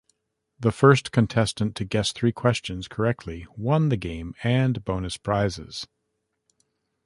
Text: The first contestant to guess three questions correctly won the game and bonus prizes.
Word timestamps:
The 0.59 0.71
first 0.71 1.11
contestant 1.11 1.75
to 1.75 1.85
guess 1.85 2.11
three 2.11 2.31
questions 2.31 2.87
correctly 2.87 3.45
won 3.55 3.89
the 3.89 3.97
game 3.97 4.33
and 4.43 4.83
bonus 4.83 5.15
prizes. 5.15 5.85